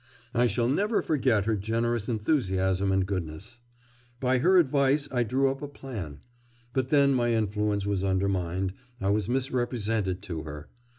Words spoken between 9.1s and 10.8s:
was misrepresented to her.